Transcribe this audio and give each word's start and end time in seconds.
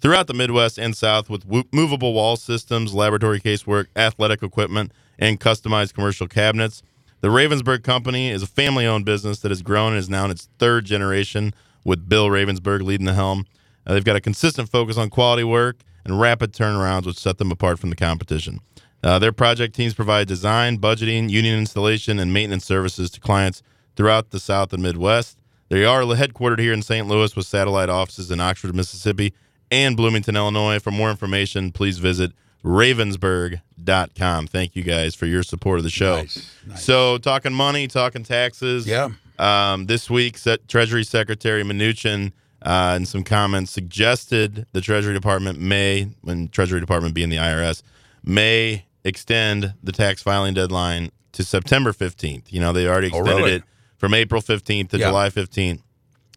throughout 0.00 0.26
the 0.26 0.34
Midwest 0.34 0.78
and 0.78 0.96
South 0.96 1.28
with 1.28 1.44
movable 1.72 2.12
wall 2.12 2.36
systems, 2.36 2.94
laboratory 2.94 3.40
casework, 3.40 3.86
athletic 3.96 4.42
equipment, 4.42 4.92
and 5.18 5.40
customized 5.40 5.94
commercial 5.94 6.26
cabinets. 6.26 6.82
The 7.20 7.28
Ravensburg 7.28 7.82
Company 7.82 8.30
is 8.30 8.42
a 8.42 8.46
family-owned 8.46 9.04
business 9.04 9.40
that 9.40 9.50
has 9.50 9.60
grown 9.62 9.92
and 9.92 9.98
is 9.98 10.08
now 10.08 10.24
in 10.24 10.30
its 10.30 10.48
third 10.58 10.86
generation, 10.86 11.52
with 11.84 12.08
Bill 12.08 12.28
Ravensburg 12.28 12.82
leading 12.82 13.06
the 13.06 13.14
helm. 13.14 13.46
Uh, 13.86 13.94
they've 13.94 14.04
got 14.04 14.16
a 14.16 14.20
consistent 14.20 14.68
focus 14.68 14.96
on 14.96 15.10
quality 15.10 15.44
work 15.44 15.80
and 16.04 16.20
rapid 16.20 16.52
turnarounds, 16.52 17.06
which 17.06 17.18
set 17.18 17.38
them 17.38 17.50
apart 17.50 17.78
from 17.78 17.90
the 17.90 17.96
competition. 17.96 18.60
Uh, 19.02 19.18
their 19.18 19.32
project 19.32 19.74
teams 19.74 19.94
provide 19.94 20.28
design, 20.28 20.78
budgeting, 20.78 21.30
union 21.30 21.58
installation, 21.58 22.18
and 22.18 22.32
maintenance 22.32 22.64
services 22.64 23.10
to 23.10 23.20
clients 23.20 23.62
throughout 23.96 24.30
the 24.30 24.40
South 24.40 24.72
and 24.72 24.82
Midwest. 24.82 25.38
They 25.68 25.84
are 25.84 26.02
headquartered 26.02 26.58
here 26.58 26.72
in 26.72 26.82
St. 26.82 27.06
Louis 27.06 27.34
with 27.34 27.46
satellite 27.46 27.88
offices 27.88 28.30
in 28.30 28.40
Oxford, 28.40 28.74
Mississippi, 28.74 29.32
and 29.70 29.96
Bloomington, 29.96 30.36
Illinois. 30.36 30.78
For 30.78 30.90
more 30.90 31.10
information, 31.10 31.72
please 31.72 31.98
visit 31.98 32.32
ravensburg.com. 32.64 34.46
Thank 34.46 34.76
you 34.76 34.82
guys 34.82 35.14
for 35.14 35.26
your 35.26 35.42
support 35.42 35.78
of 35.78 35.84
the 35.84 35.90
show. 35.90 36.16
Nice, 36.16 36.50
nice. 36.66 36.84
So, 36.84 37.18
talking 37.18 37.52
money, 37.52 37.88
talking 37.88 38.22
taxes. 38.22 38.86
Yeah. 38.86 39.10
Um, 39.38 39.86
this 39.86 40.10
week, 40.10 40.38
Treasury 40.68 41.04
Secretary 41.04 41.62
Mnuchin, 41.62 42.32
uh, 42.62 42.94
in 42.96 43.06
some 43.06 43.24
comments, 43.24 43.70
suggested 43.72 44.66
the 44.72 44.80
Treasury 44.82 45.14
Department 45.14 45.58
may, 45.58 46.08
when 46.22 46.48
Treasury 46.48 46.80
Department 46.80 47.14
being 47.14 47.30
the 47.30 47.36
IRS, 47.38 47.82
may 48.22 48.84
extend 49.04 49.72
the 49.82 49.92
tax 49.92 50.22
filing 50.22 50.52
deadline 50.52 51.10
to 51.32 51.42
September 51.42 51.92
15th. 51.92 52.44
You 52.52 52.60
know, 52.60 52.72
they 52.72 52.86
already 52.86 53.10
Oh, 53.12 53.18
extended 53.20 53.42
really? 53.44 53.52
it 53.56 53.62
from 53.96 54.12
April 54.12 54.42
15th 54.42 54.90
to 54.90 54.98
Yeah. 54.98 55.06
July 55.08 55.30
15th. 55.30 55.80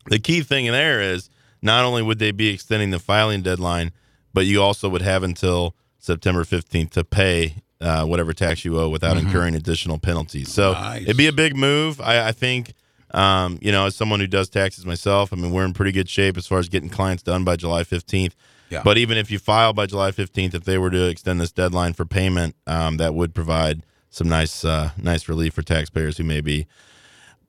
The 0.06 0.20
key 0.20 0.42
thing 0.42 0.66
there 0.68 1.02
is 1.02 1.30
not 1.64 1.84
only 1.86 2.02
would 2.04 2.20
they 2.20 2.32
be 2.32 2.50
extending 2.50 2.92
the 2.92 3.00
filing 3.00 3.42
deadline, 3.42 3.92
but 4.34 4.46
you 4.46 4.62
also 4.62 4.90
would 4.90 5.02
have 5.02 5.24
until 5.24 5.76
September 5.98 6.44
15th 6.44 6.92
to 6.92 7.04
pay 7.04 7.56
uh, 7.82 8.06
whatever 8.06 8.34
tax 8.34 8.64
you 8.66 8.80
owe 8.80 8.90
without 8.90 9.18
incurring 9.18 9.56
additional 9.56 9.98
penalties. 9.98 10.52
So 10.52 10.74
Mm-hmm. 10.74 10.84
Nice. 10.84 11.02
it'd 11.04 11.18
be 11.18 11.28
a 11.28 11.34
big 11.34 11.56
move. 11.56 12.00
I, 12.00 12.28
I 12.30 12.32
think, 12.32 12.74
um, 13.14 13.58
you 13.62 13.72
know, 13.72 13.86
as 13.88 13.96
someone 13.96 14.20
who 14.20 14.28
does 14.28 14.50
taxes 14.50 14.86
myself, 14.86 15.34
I 15.34 15.36
mean, 15.36 15.52
we're 15.52 15.66
in 15.66 15.74
pretty 15.74 15.92
good 15.92 16.10
shape 16.10 16.38
as 16.38 16.48
far 16.48 16.60
as 16.60 16.70
getting 16.70 16.90
clients 16.90 17.24
done 17.24 17.44
by 17.44 17.56
July 17.56 17.84
15th. 17.84 18.34
Yeah. 18.70 18.82
But 18.84 18.98
even 18.98 19.18
if 19.18 19.30
you 19.30 19.38
file 19.38 19.72
by 19.74 19.86
July 19.86 20.12
15th, 20.12 20.54
if 20.56 20.64
they 20.64 20.78
were 20.78 20.90
to 20.90 21.08
extend 21.08 21.40
this 21.42 21.52
deadline 21.52 21.94
for 21.94 22.06
payment, 22.06 22.56
um, 22.68 22.98
that 22.98 23.14
would 23.14 23.34
provide 23.36 23.84
some 24.10 24.28
nice, 24.30 24.64
uh, 24.66 24.92
nice 25.02 25.28
relief 25.30 25.54
for 25.54 25.62
taxpayers 25.62 26.18
who 26.18 26.24
may 26.24 26.42
be, 26.42 26.66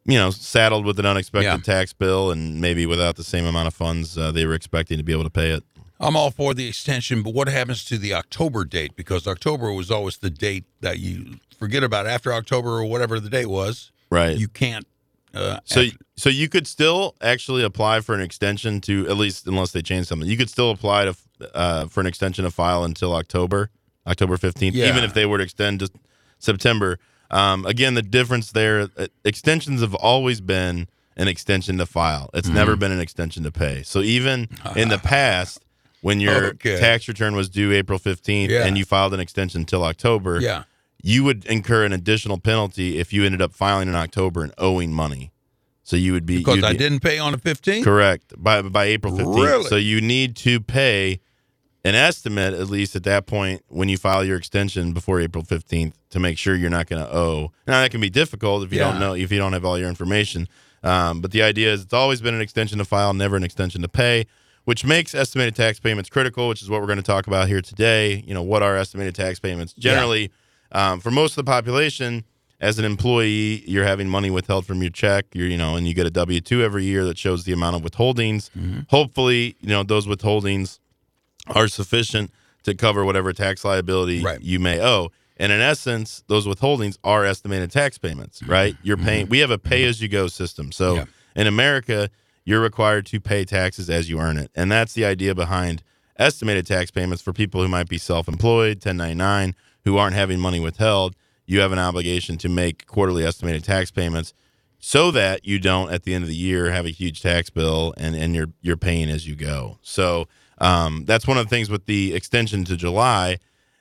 you 0.07 0.19
know, 0.19 0.31
saddled 0.31 0.85
with 0.85 0.99
an 0.99 1.07
unexpected 1.07 1.47
Yeah. 1.49 1.57
tax 1.59 1.93
bill 1.93 2.31
and 2.31 2.61
maybe 2.61 2.87
without 2.87 3.17
the 3.17 3.25
same 3.25 3.47
amount 3.47 3.67
of 3.69 3.75
funds 3.75 4.17
uh, 4.19 4.31
they 4.33 4.45
were 4.47 4.55
expecting 4.55 4.99
to 4.99 5.05
be 5.05 5.13
able 5.13 5.25
to 5.25 5.31
pay 5.31 5.51
it. 5.51 5.63
I'm 6.01 6.17
all 6.17 6.31
for 6.31 6.53
the 6.55 6.67
extension, 6.69 7.23
but 7.23 7.33
what 7.35 7.49
happens 7.49 7.85
to 7.87 7.97
the 7.99 8.13
October 8.15 8.65
date? 8.65 8.97
Because 8.97 9.27
October 9.27 9.73
was 9.73 9.91
always 9.91 10.19
the 10.19 10.29
date 10.31 10.65
that 10.81 10.99
you 10.99 11.37
forget 11.59 11.83
about. 11.85 12.07
After 12.07 12.33
October 12.33 12.71
or 12.71 12.85
whatever 12.85 13.19
the 13.21 13.31
date 13.31 13.47
was, 13.47 13.91
Right. 14.11 14.37
you 14.37 14.49
can't. 14.49 14.87
Uh, 15.33 15.59
So, 15.65 15.81
add- 15.83 15.93
so 16.17 16.29
you 16.29 16.49
could 16.49 16.67
still 16.67 17.15
actually 17.23 17.63
apply 17.65 18.01
for 18.01 18.15
an 18.15 18.21
extension 18.21 18.81
to 18.83 19.09
at 19.09 19.17
least, 19.17 19.47
unless 19.47 19.73
they 19.73 19.83
change 19.83 20.07
something, 20.07 20.29
you 20.29 20.37
could 20.37 20.51
still 20.51 20.71
apply 20.71 21.07
to 21.07 21.17
uh, 21.55 21.87
for 21.87 22.01
an 22.01 22.07
extension 22.07 22.45
of 22.45 22.55
file 22.55 22.85
until 22.85 23.15
October, 23.15 23.71
October 24.07 24.37
fifteenth, 24.37 24.75
Yeah. 24.77 24.89
even 24.89 25.03
if 25.05 25.15
they 25.15 25.27
were 25.27 25.39
to 25.39 25.45
extend 25.45 25.81
to 25.81 25.89
September. 26.39 26.99
Um, 27.31 27.67
again, 27.67 27.95
the 27.95 28.03
difference 28.03 28.53
there, 28.53 28.89
uh, 28.97 29.07
extensions 29.25 29.81
have 29.81 29.95
always 29.95 30.41
been 30.41 30.87
an 31.17 31.29
extension 31.29 31.79
to 31.79 31.87
file. 31.87 32.31
It's 32.35 32.49
Mm-hmm. 32.49 32.57
never 32.57 32.77
been 32.77 32.93
an 32.93 33.01
extension 33.01 33.43
to 33.45 33.51
pay. 33.53 33.83
So 33.83 34.01
even 34.01 34.49
in 34.77 34.89
the 34.89 34.99
past, 35.03 35.65
when 36.01 36.21
your 36.21 36.47
Okay. 36.47 36.79
tax 36.79 37.09
return 37.09 37.35
was 37.35 37.49
due 37.49 37.73
April 37.73 37.99
fifteenth 37.99 38.51
Yeah. 38.53 38.67
and 38.67 38.77
you 38.77 38.85
filed 38.85 39.15
an 39.15 39.21
extension 39.21 39.63
until 39.63 39.85
October, 39.85 40.39
yeah. 40.41 40.65
you 41.03 41.25
would 41.25 41.45
incur 41.47 41.85
an 41.85 41.93
additional 41.93 42.39
penalty 42.39 42.99
if 42.99 43.13
you 43.13 43.25
ended 43.25 43.41
up 43.41 43.55
filing 43.55 43.89
in 43.89 43.95
October 43.95 44.43
and 44.43 44.53
owing 44.59 44.93
money. 44.93 45.31
So 45.83 45.97
you 45.97 46.13
would 46.15 46.25
be 46.27 46.39
Because 46.39 46.63
I 46.65 46.73
be- 46.73 46.79
didn't 46.79 47.01
pay 47.01 47.19
on 47.19 47.33
the 47.33 47.39
15th. 47.39 47.85
correct 47.85 48.33
by 48.37 48.63
by 48.63 48.85
April 48.87 49.17
fifteenth. 49.17 49.39
Really? 49.39 49.65
So 49.65 49.77
you 49.77 50.01
need 50.01 50.35
to 50.37 50.61
pay 50.61 51.21
an 51.85 51.95
estimate 51.95 52.55
at 52.55 52.69
least 52.69 52.97
at 52.97 53.03
that 53.05 53.27
point 53.27 53.63
when 53.69 53.89
you 53.89 53.99
file 53.99 54.25
your 54.25 54.37
extension 54.37 54.93
before 54.93 55.21
April 55.21 55.45
fifteenth 55.45 55.99
to 56.11 56.19
make 56.19 56.39
sure 56.39 56.55
you're 56.55 56.71
not 56.71 56.87
going 56.87 57.05
to 57.05 57.15
owe. 57.15 57.53
Now 57.67 57.83
that 57.83 57.91
can 57.91 58.01
be 58.01 58.11
difficult 58.11 58.65
if 58.65 58.73
you 58.73 58.79
don't 58.79 58.99
know 58.99 59.15
if 59.15 59.31
you 59.31 59.39
don't 59.39 59.53
have 59.53 59.65
all 59.65 59.79
your 59.79 59.89
information. 59.89 60.49
Um, 60.83 61.21
but 61.21 61.31
the 61.31 61.43
idea 61.43 61.73
is 61.73 61.83
it's 61.83 61.95
always 61.95 62.21
been 62.21 62.35
an 62.35 62.43
extension 62.43 62.79
to 62.79 62.85
file, 62.85 63.15
never 63.15 63.37
an 63.37 63.45
extension 63.45 63.81
to 63.83 63.89
pay, 63.89 64.27
which 64.65 64.85
makes 64.85 65.15
estimated 65.15 65.57
tax 65.57 65.81
payments 65.81 66.11
critical, 66.11 66.49
which 66.49 66.61
is 66.61 66.69
what 66.69 66.81
we're 66.81 66.87
going 66.87 66.99
to 66.99 67.03
talk 67.03 67.27
about 67.27 67.49
here 67.49 67.63
today. 67.63 68.23
You 68.27 68.35
know, 68.35 68.43
what 68.43 68.63
are 68.63 68.77
estimated 68.77 69.15
tax 69.15 69.39
payments? 69.39 69.73
Generally, 69.73 70.31
um, 70.73 71.01
for 71.01 71.11
most 71.11 71.33
of 71.33 71.45
the 71.45 71.51
population, 71.51 72.25
as 72.61 72.79
an 72.79 72.85
employee, 72.85 73.63
you're 73.67 73.85
having 73.85 74.09
money 74.09 74.31
withheld 74.31 74.67
from 74.67 74.83
your 74.83 74.91
check. 74.91 75.27
You're, 75.33 75.49
you 75.49 75.59
know, 75.59 75.77
and 75.77 75.87
you 75.87 75.95
get 75.95 76.07
a 76.07 76.11
W 76.11 76.41
two 76.41 76.63
every 76.63 76.85
year 76.85 77.05
that 77.05 77.19
shows 77.19 77.45
the 77.45 77.53
amount 77.53 77.77
of 77.77 77.83
withholdings. 77.83 78.51
Mm-hmm. 78.51 78.81
Hopefully, 78.89 79.57
you 79.61 79.69
know 79.69 79.83
those 79.83 80.07
withholdings 80.07 80.81
are 81.49 81.69
sufficient 81.69 82.31
to 82.65 82.75
cover 82.75 83.05
whatever 83.05 83.33
tax 83.33 83.65
liability 83.65 84.23
Right. 84.23 84.41
you 84.41 84.59
may 84.59 84.81
owe. 84.81 85.11
And 85.37 85.51
in 85.51 85.61
essence, 85.61 86.23
those 86.29 86.47
withholdings 86.47 86.97
are 87.03 87.25
estimated 87.25 87.71
tax 87.73 87.99
payments, 87.99 88.43
right? 88.45 88.77
You're 88.83 88.97
paying. 88.97 89.29
We 89.29 89.41
have 89.41 89.51
a 89.51 89.59
pay-as-you-go 89.59 90.29
system. 90.29 90.71
So 90.73 90.95
Mm-hmm. 90.97 91.11
Yeah. 91.37 91.41
in 91.43 91.47
America, 91.49 92.09
you're 92.45 92.61
required 92.61 93.07
to 93.07 93.21
pay 93.21 93.45
taxes 93.45 93.91
as 93.91 94.09
you 94.09 94.19
earn 94.21 94.39
it, 94.39 94.51
and 94.55 94.71
that's 94.71 94.93
the 94.95 95.05
idea 95.05 95.35
behind 95.35 95.83
estimated 96.19 96.67
tax 96.67 96.91
payments 96.93 97.23
for 97.23 97.33
people 97.33 97.61
who 97.61 97.67
might 97.69 97.89
be 97.89 97.99
self-employed, 97.99 98.77
1099, 98.77 99.55
who 99.85 99.97
aren't 99.97 100.15
having 100.15 100.39
money 100.39 100.61
withheld. 100.61 101.17
You 101.47 101.61
have 101.61 101.73
an 101.73 101.79
obligation 101.79 102.39
to 102.39 102.49
make 102.49 102.87
quarterly 102.87 103.25
estimated 103.25 103.65
tax 103.65 103.91
payments 103.91 104.33
so 104.79 105.11
that 105.11 105.45
you 105.45 105.59
don't 105.59 105.91
at 105.91 106.05
the 106.05 106.15
end 106.15 106.23
of 106.23 106.29
the 106.29 106.37
year 106.37 106.71
have 106.71 106.87
a 106.87 106.91
huge 106.91 107.21
tax 107.23 107.51
bill 107.51 107.93
and, 107.97 108.15
and 108.15 108.35
you're 108.35 108.49
you're 108.63 108.77
paying 108.77 109.11
as 109.11 109.27
you 109.27 109.35
go. 109.35 109.79
So 109.83 110.29
um, 110.59 111.05
that's 111.05 111.27
one 111.27 111.39
of 111.39 111.47
the 111.47 111.51
things 111.51 111.71
with 111.71 111.87
the 111.87 112.15
extension 112.15 112.65
to 112.65 112.77
July. 112.77 113.39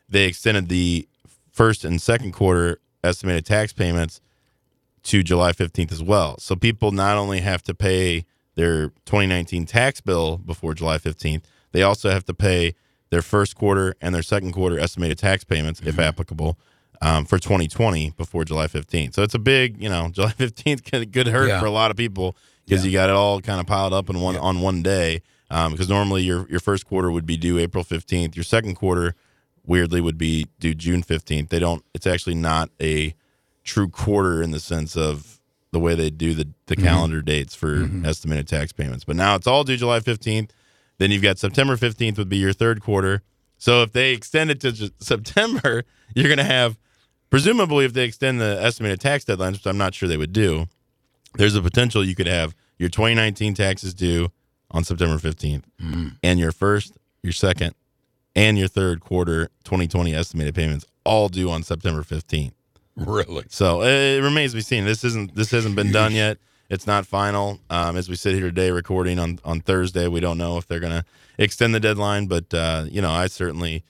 They 0.10 0.26
extended 0.26 0.70
the 0.70 1.08
first 1.52 1.84
and 1.86 2.02
second 2.02 2.32
quarter 2.34 2.80
estimated 3.04 3.46
tax 3.46 3.74
payments 3.74 4.22
to 5.04 5.22
July 5.24 5.52
15th 5.52 5.92
as 5.92 6.02
well. 6.02 6.38
So 6.40 6.56
people 6.56 6.92
not 6.92 7.18
only 7.18 7.42
have 7.42 7.62
to 7.64 7.74
pay 7.74 8.26
their 8.56 8.90
2019 9.06 9.66
tax 9.66 10.00
bill 10.02 10.38
before 10.38 10.74
July 10.74 10.98
15th, 10.98 11.44
they 11.72 11.82
also 11.84 12.10
have 12.10 12.24
to 12.26 12.34
pay 12.34 12.76
their 13.10 13.22
first 13.22 13.56
quarter 13.56 13.96
and 14.02 14.16
their 14.16 14.22
second 14.24 14.54
quarter 14.54 14.80
estimated 14.80 15.18
tax 15.18 15.44
payments, 15.44 15.82
if 15.84 16.00
applicable, 16.00 16.58
um, 17.02 17.26
for 17.26 17.38
2020 17.38 18.12
before 18.12 18.46
July 18.46 18.68
15th. 18.68 19.14
So 19.14 19.24
it's 19.24 19.34
a 19.36 19.40
big, 19.40 19.82
you 19.82 19.90
know, 19.90 20.10
July 20.12 20.32
15th 20.32 20.90
could, 20.90 21.12
could 21.14 21.28
hurt 21.28 21.48
Yeah. 21.50 21.60
for 21.60 21.66
a 21.66 21.72
lot 21.72 21.92
of 21.92 21.98
people 21.98 22.36
because 22.66 22.86
Yeah. 22.86 22.90
you 22.92 22.98
got 22.98 23.10
it 23.10 23.16
all 23.16 23.42
kind 23.42 23.60
of 23.60 23.68
piled 23.68 23.94
up 23.94 24.10
in 24.10 24.20
one 24.22 24.38
on 24.38 24.62
one 24.62 24.82
day. 24.82 25.22
Um, 25.50 25.74
because 25.74 25.90
normally 25.90 26.24
your 26.24 26.50
your 26.50 26.60
first 26.60 26.86
quarter 26.86 27.12
would 27.12 27.26
be 27.26 27.38
due 27.38 27.60
April 27.60 27.84
15th, 27.84 28.36
your 28.36 28.44
second 28.44 28.76
quarter 28.76 29.16
weirdly 29.66 30.02
would 30.02 30.18
be 30.18 30.48
due 30.60 30.74
June 30.74 31.04
15th. 31.04 31.50
They 31.50 31.60
don't. 31.60 31.84
It's 31.94 32.08
actually 32.08 32.36
not 32.36 32.70
a 32.82 33.14
true 33.64 33.88
quarter 33.88 34.42
in 34.42 34.52
the 34.52 34.60
sense 34.60 34.98
of 34.98 35.40
the 35.72 35.80
way 35.80 35.96
they 35.96 36.10
do 36.10 36.34
the, 36.34 36.48
the 36.68 36.76
calendar 36.76 37.22
dates 37.22 37.56
for 37.56 37.90
estimated 38.06 38.48
tax 38.48 38.72
payments. 38.72 39.04
But 39.04 39.16
now 39.16 39.36
it's 39.36 39.48
all 39.48 39.64
due 39.64 39.76
July 39.76 40.00
15th. 40.00 40.52
Then 41.00 41.10
you've 41.10 41.24
got 41.24 41.40
September 41.40 41.76
15th 41.76 42.18
would 42.20 42.30
be 42.30 42.38
your 42.38 42.54
third 42.54 42.82
quarter. 42.82 43.24
So 43.58 43.82
if 43.82 43.92
they 43.92 44.12
extend 44.12 44.52
it 44.52 44.62
to 44.62 44.94
September, 45.00 45.84
you're 46.16 46.28
going 46.28 46.38
to 46.38 46.44
have, 46.44 46.78
presumably, 47.30 47.86
if 47.86 47.94
they 47.94 48.06
extend 48.06 48.40
the 48.40 48.60
estimated 48.62 49.02
tax 49.02 49.26
deadlines, 49.26 49.54
which 49.54 49.66
I'm 49.66 49.78
not 49.78 49.96
sure 49.96 50.08
they 50.08 50.18
would 50.18 50.34
do, 50.34 50.68
there's 51.36 51.56
a 51.56 51.62
potential 51.62 52.06
you 52.06 52.16
could 52.16 52.28
have 52.28 52.56
your 52.78 52.90
2019 52.90 53.56
taxes 53.56 53.94
due 53.96 54.30
on 54.74 54.84
September 54.84 55.18
15th 55.18 55.64
and 56.24 56.40
your 56.40 56.52
first, 56.52 56.98
your 57.22 57.34
second, 57.34 57.76
and 58.36 58.58
your 58.58 58.68
third 58.68 59.00
quarter 59.02 59.48
2020 59.64 60.14
estimated 60.14 60.56
payments 60.56 60.86
all 61.06 61.30
due 61.30 61.50
on 61.52 61.64
September 61.64 62.02
15th. 62.02 62.52
Really? 62.96 63.46
So 63.50 63.82
it 63.84 64.22
remains 64.22 64.52
to 64.52 64.58
be 64.58 64.62
seen. 64.62 64.86
This 64.86 65.04
isn't 65.04 65.36
this 65.36 65.52
hasn't 65.52 65.76
been 65.76 65.92
done 65.92 66.14
yet. 66.14 66.38
It's 66.70 66.88
not 66.88 67.06
final. 67.06 67.60
Um, 67.70 67.98
as 67.98 68.08
we 68.10 68.16
sit 68.16 68.34
here 68.34 68.44
today, 68.46 68.72
recording 68.72 69.20
on 69.20 69.40
on 69.44 69.62
Thursday, 69.62 70.08
we 70.08 70.20
don't 70.20 70.38
know 70.38 70.58
if 70.58 70.68
they're 70.68 70.80
going 70.80 70.94
to 70.94 71.06
extend 71.38 71.74
the 71.74 71.80
deadline. 71.80 72.28
But 72.28 72.54
uh, 72.54 72.86
you 72.90 73.02
know, 73.02 73.12
I 73.12 73.28
certainly 73.28 73.84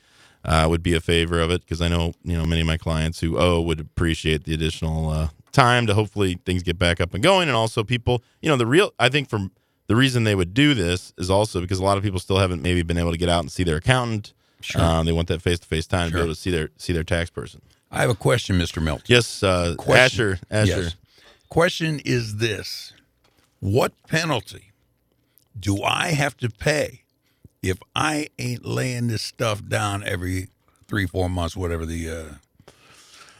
uh, 0.46 0.68
would 0.70 0.84
be 0.84 0.94
a 0.94 1.02
favor 1.02 1.40
of 1.40 1.52
it 1.52 1.62
because 1.62 1.82
I 1.82 1.88
know 1.90 2.14
you 2.24 2.38
know 2.38 2.46
many 2.46 2.62
of 2.62 2.68
my 2.68 2.78
clients 2.78 3.20
who 3.20 3.38
owe 3.38 3.62
would 3.62 3.80
appreciate 3.80 4.46
the 4.46 4.54
additional 4.54 5.10
uh, 5.10 5.30
time 5.52 5.86
to 5.88 5.94
hopefully 5.94 6.40
things 6.46 6.64
get 6.64 6.80
back 6.80 7.00
up 7.00 7.14
and 7.14 7.22
going, 7.22 7.48
and 7.48 7.56
also 7.56 7.84
people, 7.84 8.24
you 8.42 8.50
know, 8.50 8.56
the 8.56 8.66
real 8.66 8.94
I 9.00 9.10
think 9.10 9.30
from 9.30 9.52
the 9.94 10.00
reason 10.00 10.24
they 10.24 10.34
would 10.34 10.56
do 10.56 10.74
this 10.74 11.14
is 11.20 11.30
also 11.30 11.62
because 11.62 11.78
a 11.78 11.84
lot 11.84 11.98
of 11.98 12.04
people 12.04 12.20
still 12.20 12.40
haven't 12.40 12.64
maybe 12.64 12.82
been 12.82 12.98
able 12.98 13.12
to 13.12 13.18
get 13.18 13.30
out 13.30 13.42
and 13.42 13.52
see 13.52 13.64
their 13.64 13.78
accountant. 13.78 14.34
Sure. 14.60 14.82
Um, 14.82 15.06
they 15.06 15.12
want 15.12 15.28
that 15.28 15.40
face 15.40 15.60
to 15.60 15.68
face 15.68 15.86
time 15.86 16.10
to 16.10 16.16
be 16.16 16.20
able 16.20 16.34
to 16.34 16.40
see 16.40 16.50
their 16.50 16.72
see 16.78 16.94
their 16.94 17.04
tax 17.04 17.30
person. 17.30 17.62
I 17.92 18.02
have 18.02 18.10
a 18.10 18.16
question, 18.16 18.58
Mr. 18.58 18.82
Milton. 18.82 19.06
Yes, 19.08 19.44
uh, 19.44 19.76
Question. 19.78 20.32
Asher. 20.32 20.40
Asher. 20.50 20.82
Yes. 20.82 20.96
Question 21.50 22.02
is 22.06 22.38
this 22.38 22.94
What 23.60 23.94
penalty 24.08 24.72
do 25.60 25.84
I 25.84 26.08
have 26.14 26.36
to 26.38 26.50
pay 26.50 27.04
if 27.62 27.78
I 27.96 28.30
ain't 28.40 28.66
laying 28.66 29.10
this 29.10 29.22
stuff 29.22 29.64
down 29.64 30.04
every 30.04 30.48
three, 30.88 31.06
four 31.06 31.30
months, 31.30 31.56
whatever 31.56 31.86
the. 31.86 32.10
Uh, 32.10 32.74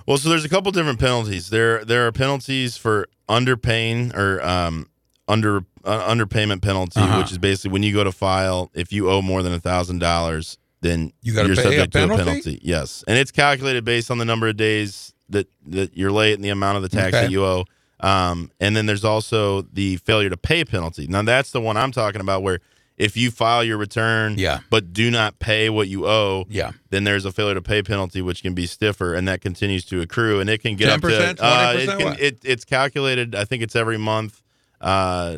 Well, 0.06 0.18
so 0.18 0.30
there's 0.30 0.46
a 0.46 0.50
couple 0.50 0.72
different 0.72 1.00
penalties. 1.00 1.50
There 1.50 1.84
there 1.84 2.06
are 2.06 2.12
penalties 2.12 2.78
for 2.78 3.08
underpaying 3.28 4.16
or 4.16 4.40
um, 4.46 4.88
under 5.28 5.58
uh, 5.86 6.14
underpayment 6.14 6.62
penalty, 6.62 7.00
Uh-huh. 7.00 7.20
which 7.20 7.32
is 7.32 7.38
basically 7.38 7.72
when 7.72 7.84
you 7.84 7.94
go 7.94 8.04
to 8.04 8.12
file, 8.12 8.70
if 8.74 8.92
you 8.92 9.10
owe 9.10 9.22
more 9.22 9.42
than 9.44 9.54
a 9.54 9.60
thousand 9.60 10.00
dollars, 10.00 10.58
then 10.82 11.14
You 11.22 11.34
gotta 11.34 11.48
you're 11.48 11.56
pay 11.56 11.62
a 11.62 11.66
subject 11.66 11.94
to 11.94 12.04
a 12.14 12.18
penalty. 12.18 12.60
Yes, 12.62 13.04
and 13.08 13.18
it's 13.18 13.32
calculated 13.32 13.86
based 13.86 14.12
on 14.12 14.18
the 14.18 14.26
number 14.26 14.48
of 14.48 14.58
days 14.58 15.14
that 15.30 15.48
that 15.68 15.96
you're 15.98 16.12
late 16.12 16.34
and 16.34 16.44
the 16.44 16.50
amount 16.50 16.76
of 16.78 16.84
the 16.84 16.90
tax 16.90 17.08
Okay. 17.16 17.22
that 17.26 17.32
you 17.32 17.44
owe. 17.46 17.66
Um, 18.02 18.52
and 18.60 18.76
then 18.76 18.86
there's 18.86 19.06
also 19.06 19.62
the 19.62 19.96
failure 19.98 20.30
to 20.30 20.36
pay 20.36 20.66
penalty. 20.66 21.08
Now 21.08 21.22
that's 21.22 21.52
the 21.52 21.62
one 21.62 21.78
I'm 21.78 21.94
talking 21.94 22.20
about, 22.20 22.44
where 22.44 22.60
if 22.98 23.16
you 23.18 23.32
file 23.32 23.64
your 23.64 23.78
return, 23.78 24.36
Yeah. 24.38 24.60
but 24.70 24.92
do 24.94 25.10
not 25.10 25.40
pay 25.40 25.70
what 25.70 25.88
you 25.88 26.06
owe, 26.06 26.46
yeah. 26.50 26.74
then 26.92 27.06
there's 27.06 27.24
a 27.26 27.32
failure 27.32 27.56
to 27.56 27.62
pay 27.62 27.82
penalty, 27.82 28.22
which 28.22 28.44
can 28.44 28.54
be 28.54 28.68
stiffer, 28.68 29.14
and 29.16 29.26
that 29.28 29.40
continues 29.42 29.84
to 29.86 30.02
accrue, 30.02 30.40
and 30.42 30.50
it 30.50 30.62
can 30.62 30.76
get 30.76 30.90
10%, 31.02 31.30
up 31.30 31.38
to 31.38 31.44
uh, 31.44 31.74
it 31.78 31.90
20%, 31.90 31.98
can, 31.98 32.16
it, 32.20 32.38
it's 32.44 32.66
calculated. 32.66 33.34
I 33.36 33.46
think 33.46 33.64
it's 33.64 33.76
every 33.76 33.98
month, 33.98 34.43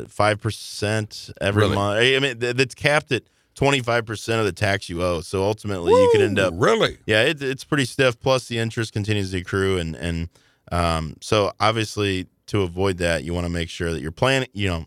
five 0.08 0.40
percent 0.40 1.30
every 1.40 1.62
Really? 1.62 1.74
month. 1.76 2.00
I 2.00 2.18
mean, 2.18 2.38
that's 2.56 2.74
capped 2.74 3.12
at 3.12 3.22
twenty 3.54 3.80
five 3.80 4.04
percent 4.04 4.40
of 4.40 4.46
the 4.46 4.52
tax 4.52 4.88
you 4.88 5.02
owe. 5.02 5.20
So 5.20 5.42
ultimately, 5.44 5.92
you 5.92 6.08
could 6.12 6.20
end 6.22 6.38
up. 6.38 6.52
Really? 6.56 6.98
Yeah, 7.06 7.22
it, 7.22 7.42
it's 7.42 7.64
pretty 7.64 7.84
stiff. 7.84 8.18
Plus, 8.20 8.48
the 8.48 8.58
interest 8.58 8.92
continues 8.92 9.30
to 9.30 9.38
accrue, 9.38 9.78
and 9.78 9.94
and 9.96 10.28
um, 10.72 11.16
so 11.20 11.52
obviously 11.60 12.26
to 12.46 12.62
avoid 12.62 12.98
that, 12.98 13.24
you 13.24 13.34
want 13.34 13.44
to 13.46 13.52
make 13.52 13.68
sure 13.68 13.92
that 13.92 14.00
you're 14.02 14.12
planning. 14.12 14.48
You 14.52 14.68
know. 14.68 14.86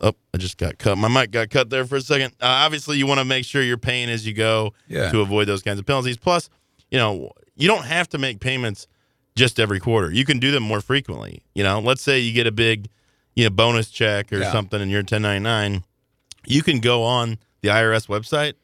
Oh, 0.00 0.12
I 0.32 0.38
just 0.38 0.58
got 0.58 0.78
cut. 0.78 0.96
My 0.96 1.08
mic 1.08 1.32
got 1.32 1.50
cut 1.50 1.70
there 1.70 1.84
for 1.84 1.96
a 1.96 2.00
second. 2.00 2.32
Uh, 2.40 2.46
obviously, 2.46 2.98
you 2.98 3.06
want 3.06 3.18
to 3.18 3.24
make 3.24 3.44
sure 3.44 3.62
you're 3.62 3.76
paying 3.76 4.08
as 4.08 4.24
you 4.24 4.32
go 4.32 4.72
Yeah. 4.86 5.10
to 5.10 5.20
avoid 5.20 5.48
those 5.48 5.60
kinds 5.62 5.80
of 5.80 5.86
penalties. 5.86 6.16
Plus, 6.16 6.48
you 6.90 6.98
know, 6.98 7.32
you 7.56 7.66
don't 7.66 7.84
have 7.84 8.08
to 8.10 8.18
make 8.18 8.38
payments 8.38 8.86
just 9.38 9.58
every 9.58 9.80
quarter. 9.80 10.10
You 10.12 10.24
can 10.26 10.38
do 10.38 10.50
them 10.50 10.62
more 10.62 10.80
frequently. 10.82 11.42
You 11.54 11.62
know, 11.64 11.80
let's 11.80 12.02
say 12.02 12.18
you 12.18 12.32
get 12.32 12.46
a 12.46 12.52
big, 12.52 12.88
you 13.34 13.44
know, 13.44 13.50
bonus 13.50 13.88
check 13.90 14.32
or 14.32 14.40
Yeah. 14.40 14.52
something 14.52 14.80
and 14.82 14.90
you're 14.90 15.00
1099, 15.00 15.84
you 16.46 16.62
can 16.62 16.80
go 16.80 17.02
on 17.04 17.38
the 17.62 17.68
IRS 17.70 18.06
website 18.08 18.54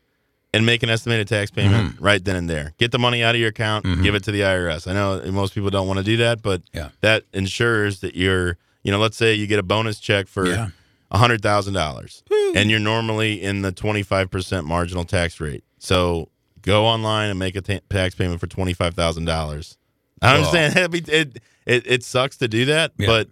and 0.53 0.65
make 0.67 0.83
an 0.83 0.91
estimated 0.91 1.27
tax 1.29 1.51
payment 1.51 1.95
Mm-hmm. 1.95 2.05
right 2.05 2.25
then 2.25 2.37
and 2.37 2.49
there. 2.51 2.75
Get 2.79 2.93
the 2.93 2.99
money 2.99 3.23
out 3.25 3.35
of 3.35 3.41
your 3.41 3.49
account, 3.51 3.85
give 4.03 4.15
it 4.15 4.23
to 4.25 4.33
the 4.33 4.41
IRS. 4.43 4.87
I 4.87 4.93
know 4.93 5.21
most 5.33 5.55
people 5.55 5.71
don't 5.71 5.87
want 5.89 5.99
to 5.99 6.05
do 6.05 6.17
that, 6.19 6.43
but 6.43 6.63
Yeah. 6.73 6.91
that 7.01 7.25
ensures 7.33 8.01
that 8.01 8.15
you're, 8.15 8.57
you 8.83 8.93
know, 8.93 8.99
let's 8.99 9.17
say 9.17 9.35
you 9.35 9.47
get 9.47 9.59
a 9.59 9.63
bonus 9.65 9.99
check 9.99 10.29
for 10.29 10.47
Yeah. 10.47 10.69
a 11.11 11.19
hundred 11.19 11.43
thousand 11.43 11.75
dollars, 11.75 12.23
and 12.55 12.71
you're 12.71 12.79
normally 12.81 13.43
in 13.43 13.63
the 13.63 13.73
twenty 13.73 14.03
five 14.03 14.31
percent 14.31 14.67
marginal 14.67 15.05
tax 15.05 15.41
rate. 15.41 15.65
So 15.79 16.29
go 16.63 16.87
online 16.87 17.31
and 17.31 17.39
make 17.39 17.57
a 17.57 17.61
ta- 17.61 17.81
tax 17.91 18.15
payment 18.15 18.41
for 18.41 18.47
twenty 18.47 18.73
five 18.75 18.95
thousand 18.95 19.25
dollars. 19.27 19.77
I 20.25 20.37
understand 20.37 20.95
it, 21.09 21.39
it 21.67 21.87
it 21.87 22.03
sucks 22.05 22.37
to 22.39 22.49
do 22.49 22.65
that, 22.67 22.93
Yeah. 22.99 23.07
but 23.07 23.29